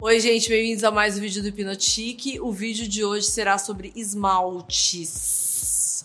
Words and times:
Oi, 0.00 0.20
gente, 0.20 0.48
bem-vindos 0.48 0.84
a 0.84 0.92
mais 0.92 1.18
um 1.18 1.20
vídeo 1.20 1.42
do 1.42 1.48
Hipnotique. 1.48 2.38
O 2.38 2.52
vídeo 2.52 2.86
de 2.86 3.04
hoje 3.04 3.26
será 3.26 3.58
sobre 3.58 3.90
esmaltes. 3.96 5.16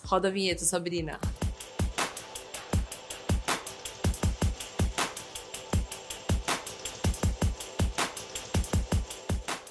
Roda 0.03 0.29
a 0.29 0.31
vinheta, 0.31 0.65
Sabrina. 0.65 1.19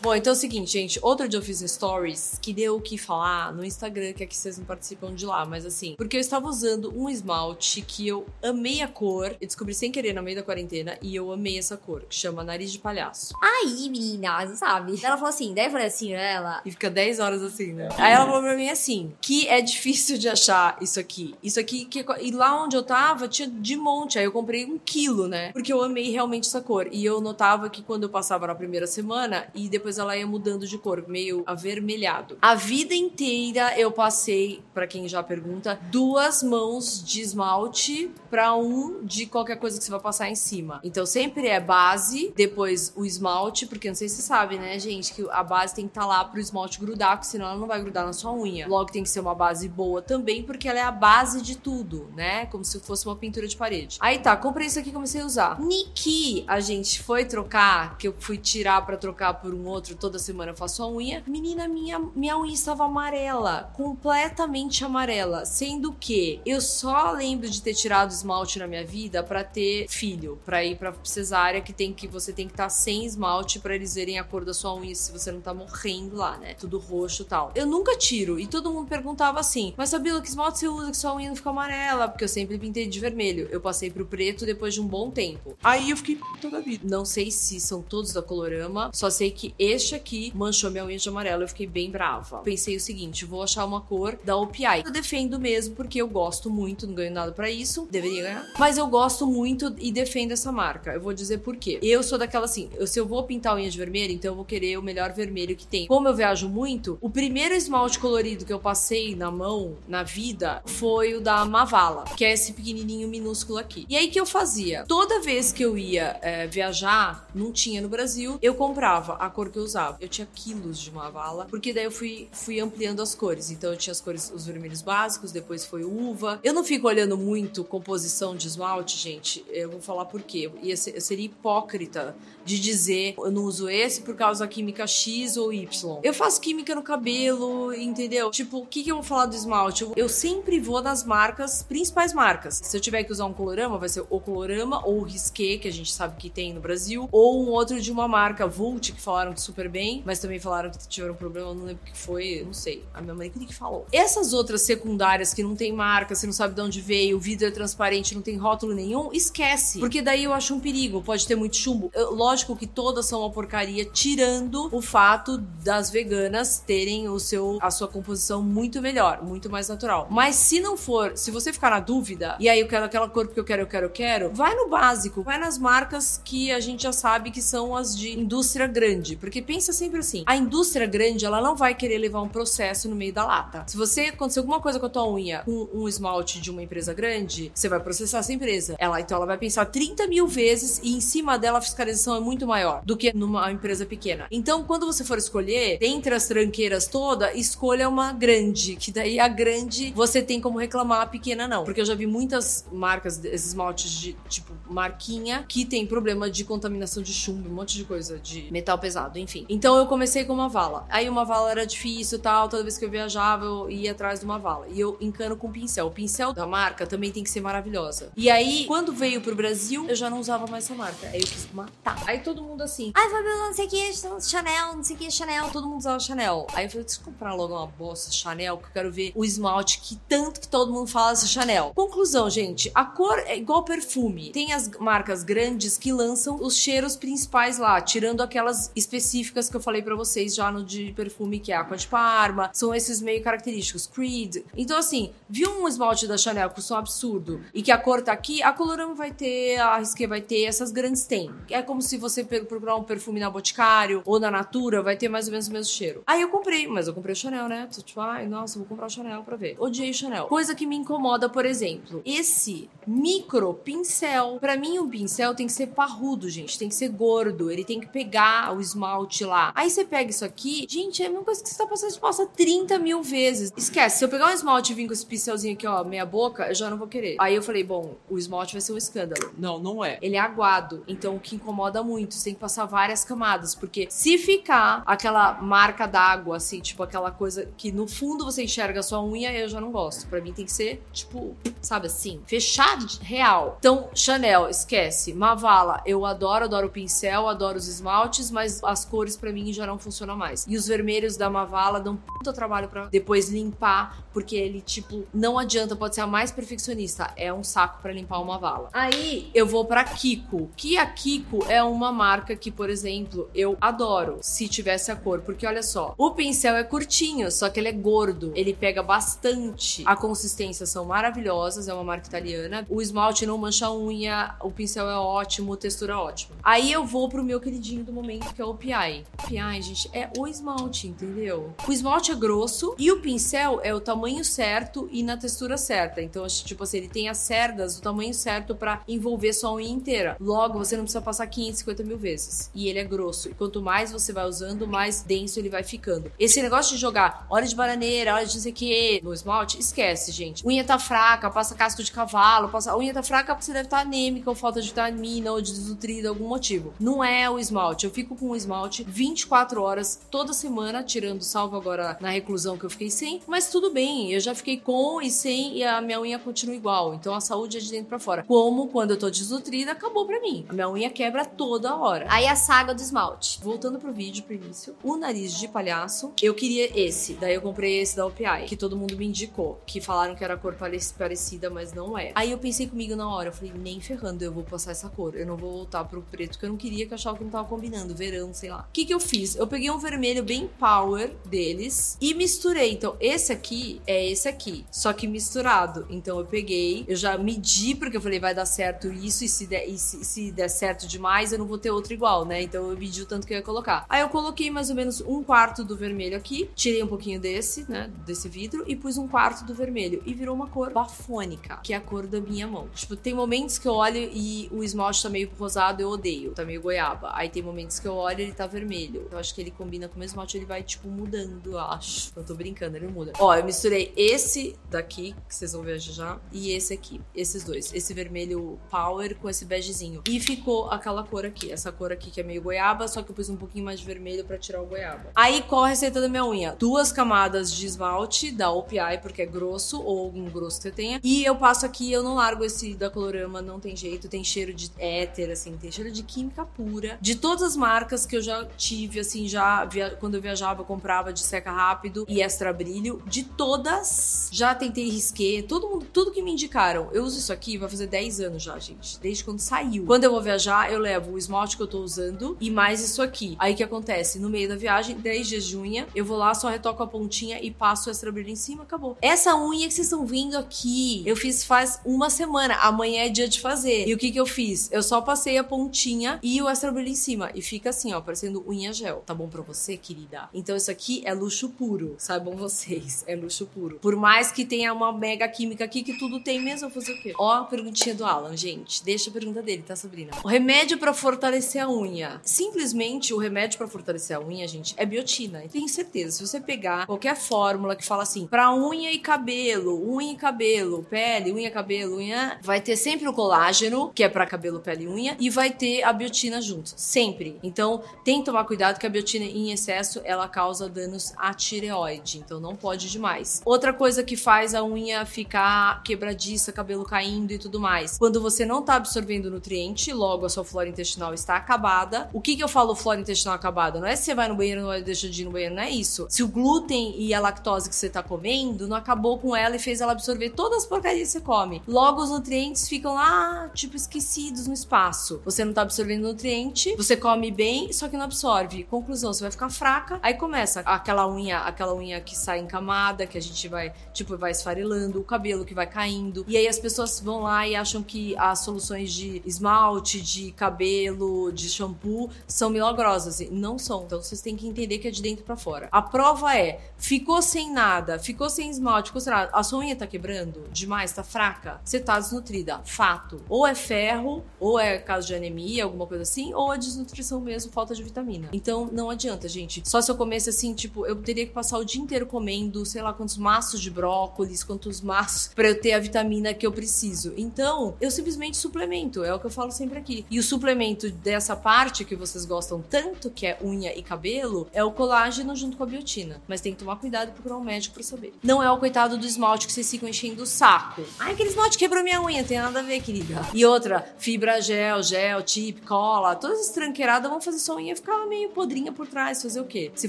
Bom, 0.03 0.17
então 0.17 0.33
é 0.33 0.35
o 0.35 0.39
seguinte, 0.39 0.73
gente. 0.73 0.99
Outro 1.01 1.29
dia 1.29 1.39
eu 1.39 1.43
fiz 1.43 1.61
stories 1.61 2.37
que 2.43 2.53
deu 2.53 2.75
o 2.75 2.81
que 2.81 2.99
falar 2.99 3.53
no 3.53 3.65
Instagram, 3.65 4.13
que 4.13 4.25
aqui 4.25 4.37
vocês 4.37 4.59
não 4.59 4.65
participam 4.65 5.15
de 5.15 5.25
lá, 5.25 5.47
mas 5.47 5.65
assim, 5.65 5.95
porque 5.97 6.17
eu 6.17 6.21
estava 6.21 6.49
usando 6.49 6.93
um 6.93 7.09
esmalte 7.09 7.81
que 7.83 8.09
eu 8.09 8.27
amei 8.43 8.83
a 8.83 8.89
cor, 8.89 9.37
eu 9.41 9.47
descobri 9.47 9.73
sem 9.73 9.93
querer 9.93 10.13
no 10.13 10.21
meio 10.21 10.37
da 10.37 10.43
quarentena, 10.43 10.99
e 11.01 11.15
eu 11.15 11.31
amei 11.31 11.57
essa 11.57 11.77
cor, 11.77 12.03
que 12.09 12.17
chama 12.17 12.43
Nariz 12.43 12.73
de 12.73 12.81
Palhaço. 12.81 13.33
Aí, 13.41 13.89
menina, 13.89 14.45
você 14.45 14.57
sabe? 14.57 14.99
Ela 15.01 15.17
falou 15.17 15.29
assim, 15.29 15.55
daí 15.55 15.67
eu 15.67 15.71
falei 15.71 15.87
assim, 15.87 16.13
ela. 16.13 16.61
E 16.67 16.73
fica 16.73 16.91
10 16.91 17.21
horas 17.21 17.41
assim, 17.41 17.73
né? 17.73 17.89
Aí 17.97 18.13
ela 18.13 18.27
falou 18.27 18.43
pra 18.43 18.57
mim 18.57 18.71
assim: 18.71 19.13
que 19.21 19.47
é 19.47 19.61
difícil 19.61 20.19
de 20.19 20.29
achar 20.29 20.79
isso 20.81 20.99
aqui. 20.99 21.37
Isso 21.41 21.61
aqui, 21.61 21.85
que, 21.85 22.05
e 22.21 22.33
lá 22.33 22.61
onde 22.61 22.77
eu 22.77 22.83
tava, 22.83 23.29
tinha 23.29 23.47
de 23.49 23.77
monte. 23.77 24.19
Aí 24.19 24.25
eu 24.25 24.33
comprei 24.33 24.65
um 24.65 24.79
quilo, 24.79 25.29
né? 25.29 25.53
Porque 25.53 25.73
eu 25.73 25.81
amei 25.81 26.11
realmente 26.11 26.49
essa 26.49 26.61
cor. 26.61 26.89
E 26.91 27.05
eu 27.05 27.21
notava 27.21 27.71
que 27.71 27.83
quando 27.83 28.03
eu 28.03 28.09
passava 28.09 28.49
na 28.49 28.55
primeira 28.57 28.89
semana, 28.89 29.47
e 29.55 29.69
depois 29.69 29.92
ela 29.99 30.17
ia 30.17 30.27
mudando 30.27 30.67
de 30.67 30.79
cor, 30.79 31.05
meio 31.09 31.43
avermelhado. 31.47 32.39
A 32.41 32.55
vida 32.55 32.95
inteira 32.95 33.79
eu 33.79 33.91
passei, 33.91 34.63
para 34.73 34.87
quem 34.87 35.09
já 35.09 35.23
pergunta, 35.23 35.79
duas 35.91 36.43
mãos 36.43 37.03
de 37.05 37.21
esmalte 37.21 38.11
para 38.31 38.55
um 38.55 39.05
de 39.05 39.27
qualquer 39.27 39.57
coisa 39.57 39.79
que 39.79 39.85
você 39.85 39.91
vai 39.91 40.01
passar 40.01 40.29
em 40.29 40.35
cima. 40.35 40.81
Então 40.83 41.05
sempre 41.05 41.49
é 41.49 41.61
base, 41.61 42.33
depois 42.37 42.93
o 42.97 43.05
esmalte, 43.05 43.67
porque 43.67 43.89
não 43.89 43.95
sei 43.95 44.09
se 44.09 44.17
você 44.17 44.23
sabe, 44.23 44.59
né, 44.59 44.79
gente, 44.79 45.13
que 45.13 45.27
a 45.31 45.43
base 45.43 45.75
tem 45.75 45.87
que 45.87 45.91
estar 45.91 46.03
tá 46.03 46.07
lá 46.07 46.25
pro 46.25 46.41
esmalte 46.41 46.81
grudar, 46.81 47.17
porque 47.17 47.27
senão 47.27 47.47
ela 47.47 47.59
não 47.59 47.67
vai 47.67 47.81
grudar 47.81 48.07
na 48.07 48.13
sua 48.13 48.33
unha. 48.33 48.67
Logo 48.67 48.91
tem 48.91 49.03
que 49.03 49.11
ser 49.11 49.21
uma 49.21 49.35
base 49.35 49.69
boa 49.69 50.01
também, 50.01 50.43
porque 50.43 50.69
ela 50.69 50.79
é 50.79 50.83
a 50.83 50.91
base 50.91 51.43
de 51.43 51.57
tudo, 51.57 52.09
né? 52.15 52.47
Como 52.47 52.65
se 52.65 52.81
fosse 52.81 53.07
uma 53.07 53.17
pintura 53.17 53.47
de 53.47 53.57
parede. 53.57 53.99
Aí 54.01 54.19
tá, 54.19 54.37
comprei 54.37 54.67
isso 54.67 54.79
aqui 54.79 54.91
e 54.91 54.93
comecei 54.93 55.21
a 55.21 55.27
usar. 55.27 55.61
Niki, 55.61 56.45
a 56.47 56.61
gente 56.61 57.03
foi 57.03 57.25
trocar, 57.25 57.97
que 57.99 58.09
eu 58.09 58.15
fui 58.19 58.39
tirar 58.39 58.85
para 58.87 58.97
trocar 58.97 59.35
por 59.35 59.53
um 59.53 59.67
outro 59.67 59.82
toda 59.95 60.19
semana 60.19 60.53
eu 60.53 60.57
faço 60.57 60.83
a 60.83 60.89
unha. 60.89 61.23
Menina, 61.27 61.69
minha, 61.69 61.99
minha 61.99 62.39
unha 62.39 62.53
estava 62.53 62.85
amarela, 62.85 63.73
completamente 63.75 64.85
amarela. 64.85 65.45
Sendo 65.45 65.93
que 65.93 66.41
eu 66.47 66.61
só 66.61 67.13
lembro 67.13 67.49
de 67.49 67.61
ter 67.61 67.75
tirado 67.75 68.11
esmalte 68.11 68.59
na 68.59 68.67
minha 68.67 68.85
vida 68.85 69.23
para 69.23 69.45
ter 69.45 69.87
filho, 69.89 70.41
para 70.45 70.65
ir 70.65 70.77
pra 70.77 70.95
cesárea, 71.05 71.61
que 71.61 71.73
tem 71.73 71.93
que 71.93 72.07
você 72.07 72.33
tem 72.33 72.47
que 72.47 72.53
estar 72.53 72.65
tá 72.65 72.71
sem 72.71 73.05
esmalte 73.05 73.59
para 73.59 73.75
eles 73.75 73.95
verem 73.95 74.19
a 74.19 74.25
cor 74.25 74.45
da 74.45 74.55
sua 74.55 74.75
unha 74.75 74.95
se 74.95 75.13
você 75.13 75.31
não 75.33 75.41
tá 75.41 75.53
morrendo 75.53 76.17
lá, 76.17 76.37
né? 76.39 76.55
Tudo 76.55 76.79
roxo 76.79 77.23
e 77.23 77.27
tal. 77.27 77.53
Eu 77.55 77.67
nunca 77.67 77.97
tiro. 77.97 78.39
E 78.39 78.47
todo 78.47 78.73
mundo 78.73 78.89
perguntava 78.89 79.41
assim: 79.41 79.75
Mas 79.77 79.91
Sabila, 79.91 80.21
que 80.21 80.29
esmalte 80.29 80.61
você 80.61 80.69
usa 80.69 80.91
que 80.91 80.97
sua 80.97 81.15
unha 81.15 81.29
não 81.29 81.37
fica 81.37 81.51
amarela? 81.51 82.09
Porque 82.09 82.25
eu 82.25 82.29
sempre 82.29 82.59
pintei 82.59 82.87
de 82.87 83.01
vermelho. 83.01 83.49
Eu 83.51 83.61
passei 83.61 83.91
pro 83.91 84.07
preto 84.07 84.47
depois 84.47 84.75
de 84.75 84.81
um 84.81 84.87
bom 84.87 85.11
tempo. 85.11 85.57
Aí 85.63 85.91
eu 85.91 85.97
fiquei 85.97 86.19
toda 86.41 86.61
vida. 86.61 86.87
Não 86.89 87.05
sei 87.05 87.31
se 87.31 87.61
são 87.61 87.83
todos 87.83 88.13
da 88.13 88.23
Colorama, 88.23 88.91
só 88.93 89.11
sei 89.11 89.31
que 89.31 89.55
este 89.73 89.95
aqui 89.95 90.33
manchou 90.35 90.71
minha 90.71 90.85
unha 90.85 90.99
de 90.99 91.09
amarelo. 91.09 91.43
Eu 91.43 91.49
fiquei 91.49 91.67
bem 91.67 91.91
brava. 91.91 92.39
Pensei 92.39 92.77
o 92.77 92.81
seguinte: 92.81 93.25
vou 93.25 93.43
achar 93.43 93.65
uma 93.65 93.81
cor 93.81 94.19
da 94.25 94.37
OPI. 94.37 94.83
Eu 94.85 94.93
defendo 94.93 95.39
mesmo 95.39 95.75
porque 95.75 96.01
eu 96.01 96.09
gosto 96.09 96.51
muito, 96.51 96.87
não 96.87 96.95
ganho 96.95 97.13
nada 97.13 97.33
para 97.33 97.51
isso. 97.51 97.89
Deveria 97.91 98.23
ganhar. 98.23 98.47
Mas 98.59 98.79
eu 98.79 98.87
gosto 98.87 99.27
muito 99.27 99.75
e 99.79 99.91
defendo 99.91 100.33
essa 100.33 100.53
marca. 100.53 100.93
Eu 100.93 101.01
vou 101.01 101.13
dizer 101.13 101.39
por 101.39 101.57
quê. 101.57 101.79
Eu 101.83 102.03
sou 102.03 102.19
daquela 102.19 102.45
assim: 102.45 102.69
se 102.87 102.99
eu 102.99 103.07
vou 103.07 103.23
pintar 103.25 103.57
unha 103.57 103.71
de 103.71 103.79
vermelho, 103.79 104.13
então 104.13 104.33
eu 104.33 104.37
vou 104.37 104.45
querer 104.45 104.77
o 104.77 104.83
melhor 104.83 105.13
vermelho 105.13 105.57
que 105.57 105.67
tem. 105.67 105.87
Como 105.87 106.09
eu 106.09 106.15
viajo 106.15 106.49
muito, 106.49 106.99
o 107.01 107.11
primeiro 107.11 107.55
esmalte 107.55 107.99
colorido 107.99 108.45
que 108.45 108.53
eu 108.53 108.61
passei 108.61 109.15
na 109.15 109.31
mão, 109.31 109.77
na 109.89 110.03
vida, 110.03 110.63
foi 110.67 111.15
o 111.15 111.21
da 111.21 111.45
Mavala, 111.45 112.05
que 112.17 112.25
é 112.25 112.33
esse 112.33 112.53
pequenininho 112.53 113.09
minúsculo 113.09 113.59
aqui. 113.59 113.87
E 113.89 113.97
aí 113.97 114.09
que 114.09 114.21
eu 114.21 114.27
fazia? 114.27 114.85
Toda 114.87 115.21
vez 115.21 115.53
que 115.53 115.63
eu 115.63 115.77
ia 115.79 116.19
é, 116.23 116.47
viajar, 116.47 117.29
não 117.35 117.53
tinha 117.53 117.81
no 117.81 117.89
Brasil, 117.89 118.39
eu 118.43 118.55
comprava 118.55 119.15
a 119.15 119.31
cor 119.31 119.51
que 119.51 119.59
eu 119.59 119.62
usava 119.63 119.93
eu 120.01 120.09
tinha 120.09 120.27
quilos 120.35 120.79
de 120.81 120.91
uma 120.91 121.09
vala, 121.11 121.47
porque 121.49 121.73
daí 121.73 121.85
eu 121.85 121.91
fui, 121.91 122.29
fui 122.33 122.61
ampliando 122.61 123.01
as 123.01 123.15
cores. 123.15 123.51
Então 123.51 123.71
eu 123.71 123.77
tinha 123.77 123.93
as 123.93 124.01
cores, 124.01 124.33
os 124.35 124.47
vermelhos 124.47 124.83
básicos, 124.83 125.31
depois 125.31 125.65
foi 125.65 125.85
uva. 125.85 126.41
Eu 126.43 126.53
não 126.53 126.65
fico 126.65 126.89
olhando 126.89 127.17
muito 127.17 127.63
composição 127.63 128.37
de 128.37 128.47
esmalte, 128.49 128.99
gente. 128.99 129.45
Eu 129.49 129.71
vou 129.71 129.81
falar 129.81 130.07
por 130.07 130.23
quê. 130.23 130.51
Eu 130.63 130.77
seria 130.77 131.27
hipócrita 131.27 132.17
de 132.45 132.61
dizer 132.61 133.15
eu 133.19 133.31
não 133.31 133.45
uso 133.45 133.69
esse 133.69 134.03
por 134.03 134.15
causa 134.15 134.45
da 134.45 134.49
química 134.49 134.87
X 134.87 135.37
ou 135.37 135.53
Y. 135.53 136.01
Eu 136.03 136.15
faço 136.15 136.41
química 136.41 136.75
no 136.75 136.83
cabelo, 136.83 137.73
entendeu? 137.75 138.31
Tipo, 138.31 138.59
o 138.59 138.67
que, 138.67 138.83
que 138.83 138.91
eu 138.91 138.97
vou 138.97 139.05
falar 139.05 139.27
do 139.27 139.35
esmalte? 139.35 139.83
Eu, 139.85 139.93
eu 139.97 140.09
sempre 140.09 140.61
vou 140.61 140.83
nas 140.83 141.05
marcas, 141.05 141.63
principais 141.63 142.13
marcas. 142.13 142.61
Se 142.63 142.77
eu 142.77 142.81
tiver 142.81 143.05
que 143.05 143.13
usar 143.13 143.27
um 143.27 143.33
colorama, 143.33 143.79
vai 143.79 143.89
ser 143.89 144.05
o 144.09 144.21
colorama 144.21 144.85
ou 144.87 145.01
o 145.01 145.03
risqué, 145.03 145.57
que 145.59 145.69
a 145.69 145.73
gente 145.73 145.93
sabe 145.93 146.17
que 146.17 146.31
tem 146.31 146.53
no 146.53 146.61
Brasil, 146.61 147.09
ou 147.11 147.45
um 147.45 147.51
outro 147.51 147.81
de 147.81 147.91
uma 147.91 148.07
marca, 148.07 148.47
Vult, 148.47 148.93
que 148.93 149.01
falaram 149.01 149.37
super 149.37 149.69
bem 149.69 150.03
mas 150.05 150.19
também 150.19 150.39
falaram 150.39 150.71
que 150.71 150.79
tiveram 150.89 151.15
um 151.15 151.17
problema, 151.17 151.55
não 151.55 151.65
lembro 151.65 151.83
o 151.83 151.87
que 151.91 151.97
foi, 151.97 152.43
não 152.45 152.53
sei. 152.53 152.85
A 152.95 153.01
minha 153.01 153.15
mãe 153.15 153.31
que 153.31 153.55
falou. 153.55 153.87
Essas 153.93 154.33
outras 154.33 154.63
secundárias 154.63 155.35
que 155.35 155.43
não 155.43 155.57
tem 155.57 155.73
marca, 155.73 156.15
você 156.15 156.27
não 156.27 156.33
sabe 156.33 156.55
de 156.55 156.61
onde 156.61 156.81
veio, 156.81 157.17
o 157.17 157.21
vidro 157.21 157.47
é 157.47 157.51
transparente, 157.51 158.15
não 158.15 158.23
tem 158.23 158.37
rótulo 158.37 158.75
nenhum, 158.75 159.11
esquece. 159.13 159.79
Porque 159.79 160.01
daí 160.01 160.25
eu 160.25 160.33
acho 160.33 160.55
um 160.55 160.61
perigo, 160.61 161.03
pode 161.03 161.27
ter 161.27 161.35
muito 161.35 161.57
chumbo. 161.57 161.91
Eu, 161.95 162.15
que 162.57 162.67
todas 162.67 163.07
são 163.07 163.21
uma 163.21 163.31
porcaria, 163.31 163.85
tirando 163.85 164.69
o 164.73 164.81
fato 164.81 165.39
das 165.39 165.91
veganas 165.91 166.59
terem 166.59 167.09
o 167.09 167.19
seu 167.19 167.59
a 167.61 167.71
sua 167.71 167.87
composição 167.87 168.43
muito 168.43 168.81
melhor, 168.81 169.23
muito 169.23 169.51
mais 169.51 169.69
natural. 169.69 170.07
Mas 170.11 170.37
se 170.37 170.61
não 170.61 170.77
for, 170.77 171.13
se 171.17 171.31
você 171.31 171.53
ficar 171.53 171.71
na 171.71 171.81
dúvida, 171.81 172.37
e 172.41 172.49
aí 172.49 172.59
eu 172.59 172.67
quero 172.67 172.85
aquela 172.85 173.09
cor 173.09 173.27
porque 173.27 173.41
eu 173.41 173.45
quero, 173.45 173.63
eu 173.63 173.67
quero, 173.67 173.87
eu 173.87 173.91
quero, 173.91 174.31
vai 174.33 174.55
no 174.55 174.69
básico, 174.69 175.23
vai 175.23 175.39
nas 175.39 175.59
marcas 175.59 176.21
que 176.25 176.51
a 176.51 176.61
gente 176.61 176.83
já 176.83 176.93
sabe 176.93 177.31
que 177.31 177.43
são 177.43 177.77
as 177.77 177.97
de 177.97 178.19
indústria 178.19 178.67
grande. 178.67 179.17
Porque 179.17 179.43
pensa 179.43 179.73
sempre 179.73 180.01
assim: 180.01 180.25
a 180.27 180.37
indústria 180.37 180.87
grande, 180.87 181.25
ela 181.25 181.41
não 181.41 181.55
vai 181.55 181.75
querer 181.75 181.99
levar 181.99 182.23
um 182.23 182.29
processo 182.29 182.89
no 182.89 182.97
meio 182.97 183.13
da 183.13 183.25
lata. 183.25 183.65
Se 183.67 183.77
você 183.77 184.07
acontecer 184.07 184.41
alguma 184.41 184.61
coisa 184.61 184.81
com 184.81 184.87
a 184.87 184.91
tua 184.91 185.09
unha 185.11 185.43
com 185.45 185.69
um 185.73 185.89
esmalte 185.89 186.41
de 186.41 186.51
uma 186.51 186.63
empresa 186.63 186.95
grande, 186.95 187.51
você 187.55 187.69
vai 187.69 187.81
processar 187.81 188.19
essa 188.19 188.33
empresa. 188.33 188.77
Ela, 188.79 189.01
então, 189.01 189.17
ela 189.17 189.27
vai 189.27 189.39
pensar 189.39 189.67
30 189.67 190.07
mil 190.07 190.27
vezes 190.27 190.81
e 190.83 190.95
em 190.95 191.01
cima 191.01 191.39
dela 191.39 191.59
a 191.59 191.61
fiscalização 191.61 192.17
é 192.17 192.21
muito 192.23 192.47
maior 192.47 192.83
do 192.85 192.97
que 192.97 193.13
numa 193.15 193.51
empresa 193.51 193.85
pequena. 193.85 194.27
Então, 194.31 194.65
quando 194.65 194.87
você 194.87 195.05
for 195.05 195.19
escolher, 195.19 195.79
dentre 195.79 196.15
as 196.15 196.27
tranqueiras 196.27 196.87
toda, 196.87 197.33
escolha 197.35 197.89
uma 197.89 198.13
grande, 198.13 198.77
que 198.77 198.91
daí 198.91 199.19
a 199.19 199.29
grande 199.29 199.93
você 199.95 200.23
tem 200.23 200.41
como 200.41 200.59
reclamar, 200.59 201.03
a 201.03 201.07
pequena 201.07 201.47
não. 201.47 201.65
Porque 201.65 201.81
eu 201.81 201.85
já 201.85 201.95
vi 201.95 202.07
muitas 202.07 202.65
marcas, 202.73 203.23
esses 203.25 203.49
esmaltes 203.49 203.91
de 203.91 204.17
tipo 204.29 204.53
marquinha, 204.71 205.45
que 205.49 205.65
tem 205.65 205.87
problema 205.87 206.31
de 206.31 206.45
contaminação 206.45 207.03
de 207.03 207.13
chumbo, 207.13 207.49
um 207.49 207.53
monte 207.53 207.77
de 207.77 207.85
coisa, 207.85 208.19
de 208.19 208.51
metal 208.51 208.79
pesado, 208.79 209.19
enfim. 209.19 209.45
Então 209.49 209.77
eu 209.77 209.87
comecei 209.87 210.25
com 210.25 210.33
uma 210.33 210.49
vala. 210.49 210.87
Aí 210.89 211.09
uma 211.09 211.25
vala 211.25 211.51
era 211.51 211.67
difícil 211.67 212.19
tal, 212.19 212.49
toda 212.49 212.63
vez 212.63 212.79
que 212.79 212.85
eu 212.85 212.91
viajava 212.91 213.45
eu 213.45 213.71
ia 213.71 213.93
atrás 213.93 214.21
de 214.21 214.25
uma 214.25 214.39
vala. 214.39 214.67
E 214.69 214.81
eu 214.81 214.97
encano 215.01 215.37
com 215.37 215.51
pincel. 215.51 215.87
O 215.87 215.91
pincel 215.91 216.33
da 216.33 216.47
marca 216.47 216.87
também 216.87 217.11
tem 217.11 217.23
que 217.23 217.31
ser 217.31 217.41
maravilhosa. 217.41 218.11
E 218.17 218.31
aí, 218.31 218.65
quando 218.67 218.93
veio 218.93 219.21
pro 219.21 219.35
Brasil, 219.35 219.87
eu 219.89 219.95
já 219.95 220.09
não 220.09 220.21
usava 220.21 220.47
mais 220.47 220.65
essa 220.65 220.75
marca. 220.75 221.09
Aí 221.09 221.21
eu 221.21 221.27
quis 221.27 221.49
matar. 221.53 222.03
Aí 222.13 222.21
todo 222.21 222.43
mundo 222.43 222.61
assim, 222.61 222.93
ai 222.95 223.09
Fabiola, 223.09 223.47
não 223.47 223.55
sei 223.55 223.65
o 223.65 223.69
que, 223.71 223.93
Chanel, 224.21 224.77
não 224.77 224.85
sei 224.85 224.97
o 224.97 224.99
que, 224.99 225.11
Chanel. 225.11 225.49
Todo 225.51 225.67
mundo 225.67 225.79
usava 225.79 225.99
Chanel. 225.99 226.47
Aí 226.53 226.67
eu 226.67 226.71
falei, 226.71 226.85
deixa 226.85 227.01
eu 227.01 227.05
comprar 227.07 227.33
logo 227.33 227.55
uma 227.55 227.67
bosta 227.67 228.13
Chanel, 228.13 228.59
que 228.59 228.65
eu 228.65 228.71
quero 228.71 228.93
ver 228.93 229.13
o 229.15 229.25
esmalte 229.25 229.81
que 229.81 229.97
tanto 230.07 230.39
que 230.39 230.47
todo 230.47 230.71
mundo 230.71 230.89
fala 230.89 231.13
dessa 231.13 231.27
Chanel. 231.27 231.73
Conclusão, 231.75 232.29
gente, 232.29 232.71
a 232.75 232.85
cor 232.85 233.19
é 233.21 233.35
igual 233.35 233.65
perfume. 233.65 234.31
Tem 234.31 234.53
as 234.53 234.69
marcas 234.73 235.25
grandes 235.25 235.79
que 235.79 235.91
lançam 235.91 236.37
os 236.37 236.55
cheiros 236.55 236.97
principais 236.97 237.57
lá, 237.57 237.81
tirando 237.81 238.21
aquelas 238.21 238.71
específicas 238.77 239.49
que 239.49 239.57
eu 239.57 239.61
falei 239.63 239.81
para 239.81 239.97
vocês 239.97 240.35
já 240.35 240.53
no 240.53 240.63
de 240.63 240.93
perfume, 240.93 241.41
que 241.41 241.51
é 241.51 241.57
Aqua 241.57 241.79
de 241.79 241.87
Parma. 241.87 242.51
São 242.53 242.75
esses 242.75 243.01
meio 243.01 243.23
característicos. 243.25 243.87
Creed. 243.87 244.45
Então, 244.55 244.77
assim, 244.77 245.15
viu 245.31 245.51
um 245.51 245.67
esmalte 245.67 246.07
da 246.07 246.19
Chanel 246.19 246.51
custa 246.51 246.75
um 246.75 246.77
absurdo 246.77 247.41
e 247.55 247.63
que 247.63 247.71
a 247.73 247.79
cor 247.79 248.03
tá 248.03 248.13
aqui, 248.13 248.43
a 248.43 248.53
Colorama 248.53 248.95
vai 248.95 249.13
ter, 249.13 249.57
a 249.57 249.79
Risqué 249.79 250.07
vai 250.07 250.21
ter, 250.21 250.45
essas 250.45 250.71
grandes 250.71 251.07
têm. 251.07 251.33
É 251.49 251.63
como 251.63 251.81
se 251.81 252.02
você 252.03 252.25
procurar 252.25 252.77
um 252.77 252.83
perfume 252.83 253.21
na 253.21 253.31
Boticário 253.31 254.03
ou 254.05 254.21
na 254.21 254.31
Natura, 254.31 254.83
vai 254.83 254.97
ter 254.97 255.09
mais 255.09 255.27
ou 255.27 255.33
menos 255.33 255.49
o 255.49 255.53
mesmo 255.53 255.73
cheiro. 255.73 256.03
Aí 256.07 256.21
eu 256.21 256.29
comprei, 256.29 256.67
mas 256.67 256.89
eu 256.89 256.95
comprei 256.95 257.13
o 257.13 257.17
Chanel, 257.17 257.49
né? 257.49 257.69
Tô 257.75 257.81
tipo, 257.81 258.01
ai, 258.01 258.27
nossa, 258.27 258.59
vou 258.59 258.67
comprar 258.67 258.87
o 258.87 258.91
Chanel 258.91 259.23
pra 259.23 259.37
ver. 259.37 259.57
Odiei 259.59 259.91
o 259.91 259.95
Chanel. 259.95 260.27
Coisa 260.27 260.55
que 260.55 260.67
me 260.67 260.77
incomoda, 260.77 261.29
por 261.29 261.47
exemplo, 261.47 262.03
esse 262.05 262.69
micro 262.87 263.55
pincel. 263.55 264.39
Pra 264.41 264.57
mim, 264.57 264.79
um 264.79 264.89
pincel 264.89 265.35
tem 265.35 265.47
que 265.47 265.53
ser 265.53 265.69
parrudo, 265.69 266.29
gente. 266.29 266.59
Tem 266.59 266.69
que 266.69 266.75
ser 266.75 266.89
gordo. 266.89 267.51
Ele 267.51 267.65
tem 267.65 267.81
que 267.81 267.87
pegar 267.87 268.55
o 268.55 268.61
esmalte 268.61 269.25
lá. 269.25 269.53
Aí 269.55 269.71
você 269.71 269.85
pega 269.85 270.11
isso 270.11 270.25
aqui, 270.25 270.67
gente, 270.69 271.03
é 271.03 271.07
a 271.07 271.09
mesma 271.09 271.25
coisa 271.25 271.43
que 271.43 271.49
você 271.49 271.57
tá 271.57 271.67
passando, 271.67 271.99
passa 272.01 272.27
30 272.27 272.79
mil 272.79 273.03
vezes. 273.03 273.53
Esquece, 273.57 273.99
se 273.99 274.05
eu 274.05 274.09
pegar 274.09 274.27
um 274.27 274.31
esmalte 274.31 274.73
e 274.73 274.75
vir 274.75 274.87
com 274.87 274.93
esse 274.93 275.07
pincelzinho 275.07 275.55
aqui, 275.55 275.67
ó, 275.67 275.85
meia 275.85 276.05
boca, 276.05 276.47
eu 276.49 276.55
já 276.55 276.69
não 276.69 276.77
vou 276.77 276.89
querer. 276.89 277.17
Aí 277.19 277.35
eu 277.35 277.43
falei, 277.43 277.63
bom, 277.63 277.97
o 278.09 278.19
esmalte 278.19 278.55
vai 278.55 278.61
ser 278.61 278.73
um 278.73 278.77
escândalo. 278.77 279.33
Não, 279.39 279.59
não 279.59 279.85
é. 279.85 279.99
Ele 280.03 280.17
é 280.17 280.19
aguado, 280.19 280.83
então 280.89 281.17
o 281.17 281.21
que 281.21 281.37
incomoda 281.37 281.83
muito, 281.83 281.92
você 282.11 282.25
tem 282.25 282.35
que 282.35 282.41
passar 282.41 282.65
várias 282.65 283.05
camadas, 283.05 283.55
porque 283.55 283.87
se 283.91 284.19
ficar 284.19 284.83
aquela 284.87 285.35
marca 285.35 285.87
d'água, 285.87 286.37
assim, 286.37 286.61
tipo 286.61 286.83
aquela 286.83 287.11
coisa 287.11 287.49
que 287.57 287.71
no 287.71 287.87
fundo 287.87 288.25
você 288.25 288.45
enxerga 288.45 288.81
a 288.81 288.83
sua 288.83 289.03
unha, 289.03 289.33
eu 289.33 289.49
já 289.49 289.61
não 289.61 289.71
gosto. 289.71 290.07
Pra 290.07 290.21
mim 290.21 290.33
tem 290.33 290.45
que 290.45 290.53
ser, 290.53 290.83
tipo, 290.93 291.37
sabe 291.61 291.87
assim, 291.87 292.21
fechado, 292.27 292.87
real. 293.01 293.57
Então, 293.59 293.89
Chanel, 293.95 294.49
esquece. 294.49 295.13
Mavala, 295.13 295.83
eu 295.87 296.05
adoro, 296.05 296.45
adoro 296.45 296.67
o 296.67 296.71
pincel, 296.71 297.29
adoro 297.29 297.59
os 297.59 297.69
esmaltes, 297.69 298.31
mas 298.31 298.63
as 298.65 298.85
cores 298.85 299.17
pra 299.17 299.33
mim 299.33 299.53
já 299.53 299.67
não 299.67 299.79
funcionam 299.79 300.17
mais. 300.17 300.47
E 300.49 300.57
os 300.57 300.67
vermelhos 300.67 301.17
da 301.17 301.29
Mavala 301.29 301.81
dão 301.81 301.97
puta 301.97 302.33
trabalho 302.33 302.69
pra 302.69 302.87
depois 302.87 303.29
limpar, 303.29 304.05
porque 304.13 304.37
ele, 304.37 304.61
tipo, 304.61 305.05
não 305.13 305.39
adianta, 305.39 305.75
pode 305.75 305.95
ser 305.95 306.01
a 306.01 306.07
mais 306.07 306.31
perfeccionista, 306.31 307.13
é 307.17 307.33
um 307.33 307.43
saco 307.43 307.81
pra 307.81 307.93
limpar 307.93 308.21
uma 308.21 308.39
vala. 308.39 308.69
Aí 308.73 309.31
eu 309.35 309.47
vou 309.47 309.65
pra 309.65 309.85
Kiko, 309.85 310.51
que 310.57 310.77
a 310.77 310.87
Kiko 310.87 311.45
é 311.49 311.63
uma 311.83 311.93
marca 311.93 312.37
que, 312.37 312.51
por 312.51 312.71
exemplo, 312.71 313.29
eu 313.35 313.57
adoro 313.61 314.19
se 314.21 314.49
tivesse 314.49 314.91
a 314.91 314.97
cor, 314.97 315.21
porque 315.21 315.47
olha 315.47 315.63
só, 315.63 315.95
o 315.99 316.13
pincel 316.13 316.57
é 316.57 316.65
curtinho, 316.65 317.31
só 317.31 317.49
que 317.49 317.59
ele 317.59 317.69
é 317.69 317.73
gordo, 317.73 318.33
ele 318.35 318.55
pega 318.55 318.83
bastante. 318.83 319.83
A 319.85 319.97
consistência 319.97 320.65
são 320.65 320.85
maravilhosas, 320.85 321.69
é 321.69 321.75
uma 321.75 321.85
marca 321.85 322.07
italiana. 322.07 322.67
O 322.69 322.81
esmalte 322.81 323.27
não 323.27 323.37
mancha 323.37 323.67
a 323.67 323.77
unha, 323.77 324.35
o 324.41 324.51
pincel 324.51 324.89
é 324.89 324.97
ótimo, 324.97 325.57
textura 325.57 325.99
ótima. 325.99 326.37
Aí 326.43 326.71
eu 326.71 326.85
vou 326.85 327.09
pro 327.09 327.25
meu 327.25 327.41
queridinho 327.41 327.85
do 327.85 327.93
momento, 327.93 328.33
que 328.33 328.41
é 328.41 328.45
o 328.45 328.55
PI. 328.55 329.05
PI, 329.27 329.63
gente, 329.63 329.91
é 329.93 330.09
o 330.17 330.27
esmalte, 330.27 330.87
entendeu? 330.87 331.53
O 331.67 331.73
esmalte 331.73 332.13
é 332.13 332.15
grosso 332.15 332.75
e 332.79 332.91
o 332.93 333.01
pincel 333.01 333.61
é 333.63 333.75
o 333.75 333.81
tamanho 333.81 334.25
certo 334.25 334.89
e 334.93 335.03
na 335.03 335.17
textura 335.17 335.57
certa. 335.57 336.01
Então, 336.01 336.27
tipo 336.27 336.63
assim, 336.63 336.79
ele 336.79 336.89
tem 336.89 337.09
as 337.09 337.19
cerdas 337.19 337.77
do 337.77 337.83
tamanho 337.83 338.15
certo 338.15 338.55
para 338.55 338.83
envolver 338.87 339.33
sua 339.33 339.55
unha 339.55 339.69
inteira. 339.69 340.17
Logo, 340.21 340.59
você 340.59 340.77
não 340.77 340.85
precisa 340.85 341.03
passar 341.03 341.25
550 341.73 341.83
mil 341.83 341.99
vezes. 341.99 342.51
E 342.55 342.69
ele 342.69 342.79
é 342.79 342.85
grosso. 342.85 343.31
E 343.31 343.35
quanto 343.35 343.61
mais 343.61 343.91
você 343.91 344.13
vai 344.13 344.27
usando, 344.27 344.67
mais 344.67 345.03
denso 345.03 345.39
ele 345.39 345.49
vai 345.49 345.63
ficando. 345.63 346.13
Esse 346.19 346.43
negócio 346.43 346.75
de 346.75 346.81
jogar 346.81 347.27
óleo 347.31 347.49
de 347.49 347.57
bananeira, 347.57 348.15
óleo 348.15 348.27
de 348.27 348.35
não 348.35 348.43
sei 348.43 348.53
o 348.53 348.55
que 348.55 349.01
no 349.03 349.13
esmalte, 349.13 349.59
esquece, 349.59 350.13
gente. 350.13 350.47
Unha 350.47 350.65
tá 350.65 350.79
fraca, 350.79 351.31
passa 351.31 351.55
casco 351.55 351.83
de 351.83 351.91
cavalo, 351.91 352.49
passa. 352.49 352.73
A 352.73 352.79
unha 352.79 352.93
tá 352.93 353.03
fraca 353.03 353.35
porque 353.35 353.47
você 353.47 353.53
deve 353.53 353.67
estar 353.67 353.79
tá 353.79 353.83
anêmica, 353.83 354.29
ou 354.29 354.37
falta 354.37 354.61
de 354.61 354.69
vitamina, 354.69 355.33
ou 355.33 355.41
de 355.41 355.53
desnutrida, 355.53 356.09
algum 356.09 356.29
motivo. 356.29 356.75
Não 356.79 357.03
é 357.03 357.29
o 357.31 357.39
esmalte. 357.39 357.87
Eu 357.87 357.91
fico 357.91 358.17
com 358.17 358.31
o 358.31 358.37
esmalte 358.37 358.85
24 358.87 359.63
horas 359.63 360.01
toda 360.11 360.33
semana, 360.33 360.83
tirando 360.83 361.23
salvo 361.23 361.57
agora 361.57 361.97
na 362.01 362.11
reclusão 362.11 362.59
que 362.59 362.65
eu 362.65 362.71
fiquei 362.71 362.91
sem. 362.91 363.21
Mas 363.27 363.51
tudo 363.51 363.71
bem, 363.71 364.13
eu 364.13 364.21
já 364.21 364.35
fiquei 364.35 364.59
com 364.59 365.01
e 365.01 365.11
sem 365.11 365.57
e 365.57 365.65
a 365.65 365.81
minha 365.81 366.01
unha 366.01 366.19
continua 366.19 366.55
igual. 366.55 366.95
Então 366.95 367.15
a 367.15 367.21
saúde 367.21 367.59
é 367.59 367.61
de 367.61 367.71
dentro 367.71 367.89
para 367.89 367.99
fora. 367.99 368.25
Como 368.25 368.69
quando 368.69 368.93
eu 368.93 368.99
tô 368.99 369.09
desnutrida, 369.11 369.73
acabou 369.73 370.07
pra 370.07 370.21
mim. 370.21 370.45
A 370.49 370.53
minha 370.53 370.69
unha 370.69 370.91
quebra 370.91 371.25
toda 371.25 371.52
hora. 371.77 372.07
Aí 372.09 372.27
a 372.27 372.37
saga 372.37 372.75
do 372.75 372.81
esmalte. 372.81 373.41
Voltando 373.43 373.79
pro 373.79 373.93
vídeo, 373.93 374.25
pro 374.25 374.35
início, 374.35 374.75
o 374.83 374.97
nariz 374.97 375.39
de 375.39 375.49
palhaço, 375.49 376.13
eu 376.23 376.35
queria 376.35 376.71
esse. 376.79 377.15
Daí 377.15 377.35
eu 377.35 377.43
comprei 377.43 377.81
esse 377.81 377.97
da 377.97 378.07
OPI, 378.07 378.47
que 378.47 378.57
todo 378.57 378.77
mundo 378.77 378.97
me 378.97 379.07
indicou. 379.07 379.61
Que 379.67 379.81
falaram 379.81 380.15
que 380.15 380.25
era 380.25 380.37
cor 380.37 380.55
parecida, 380.55 381.51
mas 381.51 381.73
não 381.73 381.97
é. 381.97 382.13
Aí 382.15 382.31
eu 382.31 382.39
pensei 382.39 382.67
comigo 382.67 382.97
na 382.97 383.09
hora, 383.09 383.29
eu 383.29 383.33
falei, 383.33 383.53
nem 383.57 383.81
ferrando, 383.81 384.23
eu 384.23 384.33
vou 384.33 384.45
passar 384.45 384.73
essa 384.73 384.89
cor. 384.89 385.15
Eu 385.15 385.27
não 385.27 385.37
vou 385.37 385.53
voltar 385.53 385.85
pro 385.85 386.03
preto, 386.03 386.39
que 386.39 386.45
eu 386.45 386.51
não 386.51 386.57
queria 386.57 386.87
que 386.87 386.93
eu 386.93 386.97
achava 386.97 387.17
que 387.17 387.25
não 387.25 387.31
tava 387.31 387.49
combinando. 387.49 387.95
Verão, 387.95 388.33
sei 388.33 388.51
lá. 388.51 388.67
O 388.69 388.73
que 388.73 388.85
que 388.85 388.95
eu 388.95 389.01
fiz? 389.01 389.37
Eu 389.37 389.47
peguei 389.47 389.71
um 389.71 389.79
vermelho 389.79 390.23
bem 390.23 390.49
power 390.59 391.15
deles 391.27 391.97
e 392.01 392.15
misturei. 392.15 392.73
Então, 392.73 392.97
esse 393.01 393.33
aqui 393.33 393.81
é 393.87 394.09
esse 394.09 394.29
aqui, 394.29 394.65
só 394.71 394.93
que 394.93 395.07
misturado. 395.07 395.87
Então 395.91 396.19
eu 396.19 396.25
peguei, 396.25 396.85
eu 396.89 396.97
já 396.97 397.17
medi, 397.19 397.75
porque 397.75 397.97
eu 397.97 398.01
falei, 398.01 398.19
vai 398.19 398.35
dar 398.35 398.47
certo 398.47 398.93
isso, 398.93 399.25
e 399.25 399.29
se 399.29 399.47
der, 399.47 399.69
e 399.69 399.79
se, 399.79 400.05
se 400.05 400.31
der 400.33 400.49
certo 400.49 400.87
demais, 400.87 401.33
eu 401.33 401.39
não 401.39 401.42
vou 401.47 401.59
ter 401.59 401.71
outro 401.71 401.93
igual, 401.93 402.25
né? 402.25 402.43
Então 402.43 402.71
eu 402.71 402.77
medi 402.77 403.03
o 403.03 403.07
tanto 403.07 403.27
que 403.27 403.33
eu 403.33 403.39
ia 403.39 403.43
colocar. 403.43 403.85
Aí 403.89 404.01
eu 404.01 404.09
coloquei 404.09 404.51
mais 404.51 404.71
ou 404.71 404.77
menos 404.77 405.01
um 405.01 405.23
quarto 405.23 405.65
do 405.65 405.77
vermelho 405.77 406.17
aqui, 406.17 406.51
tirei 406.55 406.83
um 406.83 406.87
pouquinho 406.87 407.21
desse, 407.21 407.71
né? 407.71 407.91
Desse 408.05 408.29
vidro, 408.29 408.65
e 408.67 408.75
pus 408.77 408.99
um 408.99 409.09
quarto 409.09 409.45
do 409.45 409.55
vermelho. 409.55 410.03
E 410.05 410.15
virou 410.15 410.35
uma 410.35 410.47
cor 410.47 410.73
bafônica, 410.73 411.59
que 411.63 411.73
é 411.73 411.77
a 411.77 411.81
cor 411.81 412.07
da 412.07 412.21
minha 412.21 412.47
mão. 412.47 412.69
Tipo, 412.75 412.97
tem 412.97 413.15
momentos 413.15 413.59
que 413.59 413.67
eu 413.67 413.75
olho 413.75 414.11
e 414.13 414.49
o 414.53 414.63
esmalte 414.63 415.03
tá 415.03 415.09
meio 415.09 415.31
rosado, 415.39 415.83
eu 415.83 415.89
odeio, 415.89 416.33
tá 416.33 416.45
meio 416.45 416.61
goiaba. 416.61 417.11
Aí 417.15 417.29
tem 417.29 417.43
momentos 417.43 417.79
que 417.79 417.87
eu 417.87 417.95
olho 417.95 418.21
e 418.21 418.23
ele 418.23 418.33
tá 418.33 418.47
vermelho. 418.47 419.09
Eu 419.11 419.19
acho 419.19 419.35
que 419.35 419.41
ele 419.41 419.51
combina 419.51 419.89
com 419.89 420.01
o 420.01 420.05
esmalte, 420.05 420.37
ele 420.37 420.47
vai, 420.47 420.63
tipo, 420.63 420.89
mudando, 420.89 421.53
eu 421.53 421.59
acho. 421.59 422.13
Eu 422.17 422.25
tô 422.25 422.35
brincando, 422.35 422.77
ele 422.77 422.89
muda. 422.89 423.13
Ó, 423.19 423.35
eu 423.35 423.45
misturei 423.45 423.93
esse 423.97 424.57
daqui, 424.71 425.15
que 425.29 425.35
vocês 425.35 425.53
vão 425.53 425.63
ver 425.63 425.79
já, 425.79 426.19
e 426.31 426.53
esse 426.53 426.73
aqui. 426.73 427.01
Esses 427.15 427.45
dois. 427.45 427.73
Esse 427.73 427.93
vermelho 427.95 428.59
power 428.71 429.17
com 429.17 429.29
esse 429.29 429.45
begezinho. 429.45 430.03
E 430.09 430.21
ficou 430.21 430.69
aquela 430.71 431.03
cor 431.03 431.25
aqui. 431.25 431.32
Essa 431.51 431.73
cor 431.73 431.93
aqui 431.93 432.11
que 432.11 432.21
é 432.21 432.25
meio 432.25 432.43
goiaba, 432.43 432.89
só 432.89 433.03
que 433.03 433.11
eu 433.11 433.15
pus 433.15 433.29
um 433.29 433.37
pouquinho 433.37 433.65
mais 433.65 433.81
de 433.81 433.87
vermelho 433.87 434.25
pra 434.25 434.39
tirar 434.39 434.63
o 434.63 434.67
goiaba. 434.67 435.11
Aí, 435.15 435.43
qual 435.43 435.65
a 435.65 435.69
receita 435.69 436.01
da 436.01 436.09
minha 436.09 436.25
unha? 436.25 436.57
Duas 436.59 436.93
camadas 436.93 437.53
de 437.53 437.67
esmalte 437.67 438.31
da 438.31 438.51
OPI, 438.51 438.99
porque 439.01 439.23
é 439.23 439.27
grosso, 439.27 439.81
ou 439.83 439.99
algum 440.01 440.25
grosso 440.31 440.59
que 440.59 440.63
você 440.65 440.71
tenha. 440.71 441.01
E 441.03 441.25
eu 441.25 441.37
passo 441.37 441.67
aqui, 441.67 441.91
eu 441.91 442.03
não 442.03 442.15
largo 442.15 442.45
esse 442.45 442.75
da 442.75 442.91
Colorama, 442.91 443.43
não 443.43 443.59
tem 443.59 443.75
jeito. 443.75 444.09
Tem 444.09 444.23
cheiro 444.23 444.53
de 444.53 444.71
éter, 444.79 445.31
assim, 445.31 445.57
tem 445.57 445.71
cheiro 445.71 445.91
de 445.91 446.03
química 446.03 446.45
pura. 446.45 446.99
De 447.01 447.15
todas 447.15 447.43
as 447.43 447.57
marcas 447.57 448.07
que 448.07 448.17
eu 448.17 448.23
já 448.23 448.45
tive, 448.57 449.01
assim, 449.01 449.29
já 449.29 449.65
via... 449.65 449.91
quando 449.91 450.15
eu 450.15 450.21
viajava, 450.21 450.61
eu 450.63 450.65
comprava 450.65 451.13
de 451.13 451.21
seca 451.21 451.51
rápido 451.51 452.05
e 452.09 452.23
extra 452.23 452.53
brilho. 452.53 453.03
De 453.07 453.25
todas, 453.25 454.29
já 454.33 454.55
tentei 454.55 454.89
risquer, 454.89 455.45
todo 455.45 455.69
mundo, 455.69 455.87
tudo 455.93 456.11
que 456.11 456.23
me 456.23 456.33
indicaram. 456.33 456.89
Eu 456.93 457.05
uso 457.05 457.19
isso 457.19 457.33
aqui, 457.33 457.57
vai 457.57 457.69
fazer 457.69 457.87
10 457.87 458.21
anos 458.21 458.43
já, 458.43 458.59
gente. 458.59 458.99
Desde 459.01 459.25
quando 459.25 459.41
saiu. 459.41 459.85
Quando 459.87 460.05
eu 460.05 460.11
vou 460.11 460.21
viajar, 460.21 460.71
eu 460.73 460.79
levo 460.79 461.13
o 461.13 461.19
esmalte 461.23 461.57
que 461.57 461.63
eu 461.63 461.67
tô 461.67 461.81
usando 461.81 462.37
e 462.41 462.51
mais 462.51 462.83
isso 462.83 463.03
aqui. 463.03 463.37
Aí 463.39 463.55
o 463.55 463.57
que 463.57 463.63
acontece? 463.63 464.19
No 464.19 464.29
meio 464.29 464.49
da 464.49 464.57
viagem, 464.57 464.97
10 464.97 465.29
dias 465.29 465.45
de 465.45 465.57
unha, 465.57 465.87
eu 465.95 466.05
vou 466.05 466.17
lá, 466.17 466.35
só 466.35 466.49
retoco 466.49 466.83
a 466.83 466.87
pontinha 466.87 467.41
e 467.41 467.51
passo 467.51 467.89
o 467.89 467.93
extra 467.93 468.11
brilho 468.13 468.31
em 468.31 468.37
cima, 468.37 468.63
acabou. 468.63 468.97
Essa 469.01 469.37
unha 469.37 469.67
que 469.67 469.75
vocês 469.75 469.87
estão 469.87 470.07
vendo 470.07 470.37
aqui, 470.37 471.03
eu 471.07 471.17
fiz 471.17 471.45
faz 471.45 471.81
uma 471.85 472.11
semana. 472.11 472.55
Amanhã 472.57 473.05
é 473.05 473.09
dia 473.09 473.29
de 473.29 473.41
fazer. 473.41 473.87
E 473.87 473.95
o 473.95 473.99
que 473.99 474.11
que 474.11 474.21
eu 474.21 474.27
fiz? 474.27 474.71
Eu 474.73 474.83
só 474.83 475.01
passei 475.01 475.39
a 475.39 475.45
pontinha 475.45 476.19
e 476.23 476.41
o 476.43 476.49
extra 476.49 476.71
brilho 476.71 476.89
em 476.89 476.95
cima. 476.95 477.31
E 477.35 477.43
fica 477.43 477.71
assim, 477.71 477.93
ó, 477.93 478.01
parecendo 478.01 478.45
unha 478.49 478.73
gel. 478.73 479.03
Tá 479.07 479.15
bom 479.15 479.29
pra 479.29 479.43
você, 479.43 479.77
querida? 479.77 480.29
Então 480.35 480.57
isso 480.57 480.71
aqui 480.71 481.03
é 481.05 481.15
luxo 481.15 481.49
puro. 481.51 481.95
Saibam 481.99 482.37
vocês, 482.37 483.05
é 483.07 483.15
luxo 483.15 483.47
puro. 483.47 483.79
Por 483.81 483.97
mais 483.97 484.31
que 484.31 484.45
tenha 484.45 484.73
uma 484.73 484.93
mega 484.93 485.27
química 485.29 485.65
aqui, 485.65 485.83
que 485.83 485.99
tudo 485.99 486.21
tem 486.21 486.41
mesmo, 486.41 486.67
eu 486.67 486.71
fazer 486.71 486.93
o 486.93 487.03
quê? 487.03 487.13
Ó 487.19 487.33
a 487.33 487.45
perguntinha 487.45 487.95
do 487.95 488.05
Alan, 488.05 488.37
gente. 488.37 488.85
Deixa 488.85 489.11
a 489.11 489.13
pergunta 489.13 489.43
dele, 489.43 489.63
tá, 489.67 489.77
Sabrina? 489.77 490.13
O 490.23 490.29
remédio 490.29 490.79
pra 490.79 490.93
fortalecer 491.13 491.63
a 491.63 491.69
unha. 491.69 492.21
Simplesmente 492.25 493.13
o 493.13 493.19
remédio 493.19 493.59
pra 493.59 493.69
fortalecer 493.69 494.17
a 494.17 494.21
unha, 494.21 494.49
gente, 494.49 494.75
é 494.79 494.87
biotina. 494.87 495.43
Tenho 495.53 495.69
certeza, 495.69 496.13
se 496.13 496.27
você 496.27 496.41
pegar 496.41 496.87
qualquer 496.87 497.15
fórmula 497.15 497.77
que 497.77 497.85
fala 497.85 498.03
assim, 498.03 498.27
pra 498.27 498.55
unha 498.55 498.91
e 498.91 498.99
cabelo, 498.99 499.79
unha 499.95 500.13
e 500.13 500.17
cabelo, 500.17 500.87
pele, 500.89 501.31
unha, 501.33 501.51
cabelo, 501.51 501.97
unha, 501.97 502.39
vai 502.43 502.63
ter 502.63 502.77
sempre 502.77 503.07
o 503.07 503.13
colágeno, 503.13 503.93
que 503.95 504.03
é 504.03 504.09
pra 504.09 504.27
cabelo, 504.27 504.61
pele 504.61 504.85
e 504.85 504.89
unha, 504.89 505.17
e 505.21 505.29
vai 505.29 505.51
ter 505.51 505.83
a 505.83 505.93
biotina 505.93 506.41
junto. 506.41 506.73
Sempre. 506.77 507.39
Então, 507.43 507.83
tem 508.03 508.21
que 508.21 508.25
tomar 508.25 508.45
cuidado 508.45 508.79
que 508.79 508.87
a 508.87 508.91
biotina 508.91 509.27
em 509.27 509.53
excesso, 509.53 510.01
ela 510.05 510.27
causa 510.27 510.67
danos 510.67 511.13
à 511.19 511.35
tireoide. 511.35 512.19
Então, 512.19 512.41
não 512.41 512.57
pode 512.57 512.91
demais. 512.91 513.43
Outra 513.45 513.75
coisa 513.75 514.03
que 514.03 514.17
faz 514.17 514.55
a 514.55 514.65
unha 514.65 515.05
ficar 515.05 515.83
quebradiça, 515.83 516.53
cabelo 516.53 516.85
caindo 516.85 517.33
e 517.33 517.39
tudo 517.39 517.61
mais. 517.61 517.99
Quando 517.99 518.19
você 518.19 518.47
não 518.47 518.63
tá 518.63 518.77
absorvendo 518.77 519.31
nutriente, 519.31 519.93
logo 519.93 520.25
a 520.25 520.31
sua 520.31 520.45
flora 520.45 520.71
intestinal 520.71 521.02
está 521.13 521.37
acabada. 521.37 522.09
O 522.13 522.21
que 522.21 522.37
que 522.37 522.43
eu 522.43 522.49
falo 522.49 522.75
flora 522.75 523.01
intestinal 523.01 523.35
acabada? 523.35 523.81
Não 523.81 523.87
é 523.87 523.97
se 523.97 524.05
você 524.05 524.15
vai 524.15 524.29
no 524.29 524.35
banheiro 524.35 524.73
e 524.75 524.83
deixa 524.83 525.09
de 525.09 525.23
ir 525.23 525.25
no 525.25 525.31
banheiro, 525.31 525.55
não 525.55 525.63
é 525.63 525.71
isso. 525.71 526.07
Se 526.09 526.23
o 526.23 526.29
glúten 526.29 526.95
e 526.99 527.15
a 527.15 527.21
lactose 527.21 527.69
que 527.69 527.75
você 527.75 527.89
tá 527.89 528.03
comendo 528.03 528.69
não 528.69 528.77
acabou 528.77 529.19
com 529.19 529.35
ela 529.35 529.57
e 529.57 529.59
fez 529.59 529.81
ela 529.81 529.93
absorver 529.93 530.31
todas 530.31 530.59
as 530.59 530.67
porcarias 530.67 531.09
que 531.09 531.13
você 531.13 531.21
come. 531.21 531.63
Logo 531.67 532.03
os 532.03 532.11
nutrientes 532.11 532.69
ficam 532.69 532.95
lá, 532.95 533.51
tipo, 533.55 533.77
esquecidos 533.77 534.47
no 534.47 534.53
espaço. 534.53 535.21
Você 535.25 535.45
não 535.45 535.53
tá 535.53 535.63
absorvendo 535.63 536.03
nutriente, 536.03 536.75
você 536.77 536.97
come 536.97 537.31
bem, 537.31 537.73
só 537.73 537.89
que 537.89 537.97
não 537.97 538.05
absorve. 538.05 538.65
Conclusão, 538.65 539.13
você 539.13 539.23
vai 539.23 539.31
ficar 539.31 539.51
fraca. 539.51 539.99
Aí 540.03 540.15
começa 540.15 540.61
aquela 540.61 541.09
unha, 541.09 541.39
aquela 541.39 541.75
unha 541.75 542.01
que 542.01 542.17
sai 542.17 542.41
encamada, 542.41 543.07
que 543.07 543.17
a 543.17 543.23
gente 543.23 543.49
vai, 543.49 543.73
tipo, 543.93 544.17
vai 544.17 544.31
esfarelando, 544.31 545.01
o 545.01 545.05
cabelo 545.05 545.45
que 545.45 545.55
vai 545.55 545.67
caindo. 545.67 546.25
E 546.29 546.37
aí 546.37 546.47
as 546.47 546.59
pessoas 546.59 547.01
vão 547.01 547.23
lá 547.23 547.47
e 547.47 547.57
acham 547.57 547.83
que 547.83 548.17
as 548.17 548.41
soluções 548.41 548.93
de 548.93 549.23
esmalte, 549.25 550.01
de 550.01 550.33
cabelo, 550.33 550.92
de 551.33 551.49
shampoo 551.49 552.11
são 552.27 552.51
milagrosas. 552.51 553.21
Não 553.31 553.59
são. 553.59 553.85
Então 553.85 554.03
vocês 554.03 554.21
têm 554.21 554.37
que 554.37 554.47
entender 554.47 554.79
que 554.79 554.89
é 554.89 554.91
de 554.91 555.03
dentro 555.03 555.25
para 555.25 555.37
fora. 555.37 555.69
A 555.71 555.83
prova 555.83 556.37
é, 556.37 556.61
ficou 556.77 557.21
sem 557.23 557.53
nada, 557.53 557.99
ficou 557.99 558.29
sem 558.29 558.51
esmalte, 558.51 558.89
ficou 558.89 559.01
sem 559.01 559.13
nada, 559.13 559.31
a 559.33 559.43
sua 559.43 559.61
unha 559.61 559.77
tá 559.77 559.87
quebrando 559.87 560.45
demais, 560.51 560.93
tá 560.93 561.03
fraca, 561.03 561.61
você 561.65 561.81
tá 561.81 561.99
desnutrida. 561.99 562.61
Fato. 562.65 563.21
Ou 563.29 563.47
é 563.47 563.55
ferro, 563.55 564.25
ou 564.39 564.59
é 564.59 564.79
caso 564.79 565.07
de 565.07 565.15
anemia, 565.15 565.65
alguma 565.65 565.87
coisa 565.87 566.03
assim, 566.03 566.33
ou 566.35 566.53
é 566.53 566.59
desnutrição 566.59 567.21
mesmo, 567.21 567.53
falta 567.53 567.75
de 567.75 567.83
vitamina. 567.83 568.29
Então 568.33 568.69
não 568.73 568.91
adianta, 568.91 569.29
gente. 569.29 569.63
Só 569.65 569.81
se 569.81 569.91
eu 569.91 569.97
comesse 569.97 570.31
assim, 570.31 570.55
tipo, 570.55 570.87
eu 570.87 570.97
teria 570.97 571.27
que 571.27 571.33
passar 571.33 571.59
o 571.59 571.65
dia 571.65 571.81
inteiro 571.81 572.07
comendo, 572.07 572.65
sei 572.65 572.83
lá 572.83 572.93
quantos 572.93 573.17
maços 573.17 573.61
de 573.61 573.71
brócolis, 573.71 574.43
quantos 574.43 574.81
maços 574.81 575.33
para 575.35 575.49
eu 575.49 575.61
ter 575.61 575.73
a 575.73 575.79
vitamina 575.79 576.35
que 576.35 576.47
eu 576.47 576.53
preciso. 576.53 577.13
Então, 577.17 577.75
eu 577.81 577.91
simplesmente 577.91 578.37
suplemento, 578.37 579.05
é 579.05 579.15
o 579.15 579.19
que 579.19 579.27
eu 579.27 579.31
falo 579.31 579.51
sempre 579.51 579.79
aqui. 579.79 580.05
E 580.11 580.19
o 580.19 580.23
suplemento 580.23 580.82
dessa 580.91 581.37
parte 581.37 581.85
que 581.85 581.97
vocês 581.97 582.25
gostam 582.25 582.63
tanto, 582.63 583.11
que 583.11 583.27
é 583.27 583.39
unha 583.43 583.77
e 583.77 583.83
cabelo, 583.83 584.49
é 584.53 584.63
o 584.63 584.71
colágeno 584.71 585.35
junto 585.37 585.57
com 585.57 585.63
a 585.63 585.67
biotina. 585.67 586.21
Mas 586.27 586.41
tem 586.41 586.53
que 586.53 586.59
tomar 586.59 586.77
cuidado 586.77 587.09
e 587.09 587.13
procurar 587.13 587.37
um 587.37 587.45
médico 587.45 587.75
para 587.75 587.83
saber. 587.83 588.15
Não 588.23 588.43
é 588.43 588.51
o 588.51 588.59
coitado 588.59 588.97
do 588.97 589.07
esmalte 589.07 589.47
que 589.47 589.53
vocês 589.53 589.71
ficam 589.71 589.89
enchendo 589.89 590.23
o 590.23 590.27
saco. 590.27 590.83
Ai, 590.99 591.13
aquele 591.13 591.31
esmalte 591.31 591.59
quebrou 591.59 591.83
minha 591.83 592.03
unha, 592.03 592.25
tem 592.25 592.39
nada 592.39 592.61
a 592.61 592.63
ver, 592.63 592.81
querida. 592.81 593.21
E 593.35 593.45
outra, 593.45 593.87
fibra 593.99 594.41
gel, 594.41 594.83
gel, 594.83 595.23
tip, 595.23 595.61
cola, 595.63 596.15
todas 596.15 596.41
as 596.41 596.49
tranqueiradas 596.49 597.11
vão 597.11 597.21
fazer 597.21 597.39
sua 597.39 597.57
unha 597.57 597.77
ficar 597.77 598.07
meio 598.07 598.31
podrinha 598.31 598.73
por 598.73 598.87
trás, 598.87 599.23
fazer 599.23 599.41
o 599.41 599.45
quê? 599.45 599.71
Se 599.75 599.89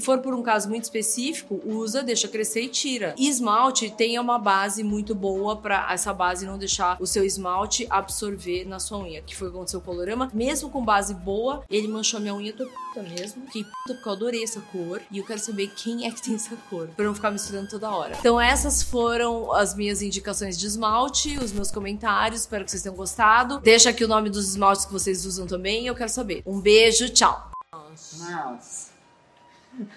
for 0.00 0.18
por 0.18 0.34
um 0.34 0.42
caso 0.42 0.68
muito 0.68 0.84
específico, 0.84 1.60
usa, 1.64 2.02
deixa 2.02 2.28
crescer 2.28 2.62
e 2.62 2.68
tira. 2.68 3.14
E 3.16 3.28
esmalte 3.28 3.90
tem 3.90 4.18
uma 4.18 4.38
base 4.38 4.82
muito 4.82 5.14
boa 5.14 5.56
para 5.56 5.92
essa 5.92 6.12
base 6.12 6.46
não 6.46 6.58
deixar 6.58 6.96
o 7.00 7.06
seu 7.06 7.24
esmalte 7.24 7.86
absorver 7.90 8.64
na 8.66 8.78
sua 8.78 8.98
unha, 8.98 9.22
que 9.22 9.34
foi 9.34 9.48
o 9.48 9.50
que 9.50 9.56
aconteceu 9.56 9.80
com 9.80 9.90
o 9.90 9.94
colorama. 9.94 10.30
Mesmo 10.34 10.70
com 10.74 10.84
base 10.84 11.14
boa, 11.14 11.64
ele 11.70 11.86
manchou 11.86 12.18
minha 12.18 12.34
unha, 12.34 12.52
tô 12.52 12.66
puta 12.66 13.00
mesmo. 13.00 13.46
Fiquei 13.46 13.62
puta 13.62 13.94
porque 13.94 14.08
eu 14.08 14.12
adorei 14.12 14.42
essa 14.42 14.60
cor 14.60 15.00
e 15.08 15.18
eu 15.18 15.24
quero 15.24 15.38
saber 15.38 15.68
quem 15.68 16.04
é 16.04 16.10
que 16.10 16.20
tem 16.20 16.34
essa 16.34 16.56
cor, 16.68 16.88
pra 16.88 17.04
não 17.04 17.14
ficar 17.14 17.30
misturando 17.30 17.68
toda 17.68 17.88
hora. 17.92 18.16
Então 18.18 18.40
essas 18.40 18.82
foram 18.82 19.52
as 19.52 19.72
minhas 19.72 20.02
indicações 20.02 20.58
de 20.58 20.66
esmalte, 20.66 21.38
os 21.38 21.52
meus 21.52 21.70
comentários, 21.70 22.40
espero 22.40 22.64
que 22.64 22.72
vocês 22.72 22.82
tenham 22.82 22.96
gostado. 22.96 23.60
Deixa 23.60 23.90
aqui 23.90 24.04
o 24.04 24.08
nome 24.08 24.28
dos 24.28 24.48
esmaltes 24.48 24.84
que 24.84 24.92
vocês 24.92 25.24
usam 25.24 25.46
também, 25.46 25.86
eu 25.86 25.94
quero 25.94 26.10
saber. 26.10 26.42
Um 26.44 26.60
beijo, 26.60 27.08
tchau. 27.08 27.52
Mouse. 27.72 28.90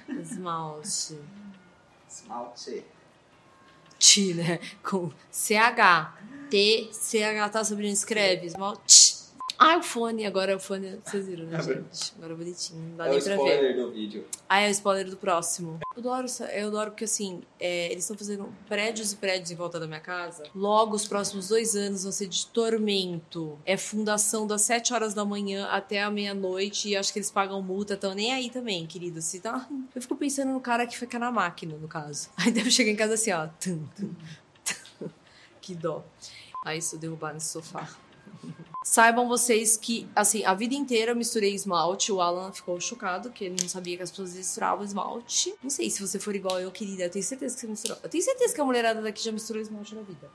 Esmalte. 0.07 1.17
Esmalte. 2.07 2.85
T, 3.97 4.33
né? 4.35 4.59
Com 4.83 5.11
CH. 5.31 6.13
T, 6.51 6.89
CH, 6.93 7.49
tá, 7.51 7.63
Sabrina? 7.63 7.91
Escreve. 7.91 8.45
Esmalte. 8.45 9.16
Ah, 9.59 9.77
o 9.77 9.83
fone. 9.83 10.25
Agora 10.25 10.51
é 10.51 10.55
o 10.55 10.59
fone. 10.59 10.99
Vocês 11.03 11.25
viram, 11.27 11.45
né, 11.45 11.57
É 11.57 11.61
gente? 11.63 12.13
Agora 12.17 12.33
é 12.33 12.35
bonitinho. 12.35 12.79
Não 12.89 12.97
dá 12.97 13.05
É 13.05 13.09
o 13.09 13.11
nem 13.13 13.21
pra 13.21 13.35
ver. 13.35 13.41
spoiler 13.41 13.75
do 13.75 13.91
vídeo. 13.91 14.25
Ah, 14.47 14.59
é 14.61 14.67
o 14.67 14.71
spoiler 14.71 15.09
do 15.09 15.17
próximo. 15.17 15.79
Eu 15.95 15.99
adoro, 15.99 16.27
eu 16.53 16.67
adoro 16.67 16.91
porque, 16.91 17.05
assim, 17.05 17.41
é, 17.59 17.91
eles 17.91 18.03
estão 18.03 18.15
fazendo 18.17 18.53
prédios 18.67 19.11
e 19.13 19.15
prédios 19.15 19.49
em 19.49 19.55
volta 19.55 19.79
da 19.79 19.87
minha 19.87 19.99
casa. 19.99 20.43
Logo, 20.53 20.95
os 20.95 21.07
próximos 21.07 21.47
dois 21.47 21.75
anos 21.75 22.03
vão 22.03 22.11
ser 22.11 22.27
de 22.27 22.45
tormento. 22.47 23.57
É 23.65 23.75
fundação 23.77 24.45
das 24.45 24.61
7 24.61 24.93
horas 24.93 25.13
da 25.13 25.25
manhã 25.25 25.65
até 25.67 26.03
a 26.03 26.11
meia-noite 26.11 26.89
e 26.89 26.95
acho 26.95 27.11
que 27.11 27.19
eles 27.19 27.31
pagam 27.31 27.61
multa, 27.61 27.95
estão 27.95 28.13
nem 28.13 28.33
aí 28.33 28.49
também, 28.49 28.85
querida. 28.85 29.21
Se 29.21 29.39
tá... 29.39 29.67
Eu 29.95 30.01
fico 30.01 30.15
pensando 30.15 30.51
no 30.51 30.61
cara 30.61 30.85
que 30.85 30.97
fica 30.97 31.17
na 31.17 31.31
máquina, 31.31 31.75
no 31.77 31.87
caso. 31.87 32.29
Aí 32.37 32.51
deve 32.51 32.69
chegar 32.69 32.91
em 32.91 32.95
casa 32.95 33.15
assim, 33.15 33.31
ó. 33.31 33.47
Tum, 33.59 33.83
tum, 33.95 34.13
tum. 34.13 35.09
Que 35.61 35.75
dó. 35.75 36.05
Aí 36.63 36.77
isso 36.77 36.97
derrubar 36.97 37.33
nesse 37.33 37.47
sofá. 37.49 37.89
Saibam 38.89 39.27
vocês 39.27 39.75
que, 39.75 40.07
assim, 40.15 40.45
a 40.45 40.53
vida 40.53 40.73
inteira 40.73 41.11
eu 41.11 41.15
misturei 41.15 41.53
esmalte. 41.53 42.09
O 42.09 42.21
Alan 42.21 42.53
ficou 42.53 42.79
chocado, 42.79 43.29
que 43.29 43.43
ele 43.43 43.57
não 43.61 43.67
sabia 43.67 43.97
que 43.97 44.03
as 44.03 44.09
pessoas 44.09 44.33
misturavam 44.33 44.85
esmalte. 44.85 45.53
Não 45.61 45.69
sei 45.69 45.89
se 45.89 46.01
você 46.01 46.17
for 46.17 46.33
igual 46.33 46.57
eu, 46.57 46.71
querida. 46.71 47.03
Eu 47.03 47.09
tenho 47.09 47.23
certeza 47.23 47.53
que 47.53 47.61
você 47.61 47.67
misturou. 47.67 47.97
Eu 48.01 48.07
tenho 48.07 48.23
certeza 48.23 48.55
que 48.55 48.61
a 48.61 48.63
mulherada 48.63 49.01
daqui 49.01 49.21
já 49.21 49.31
misturou 49.33 49.61
esmalte 49.61 49.93
na 49.93 50.03
vida. 50.03 50.31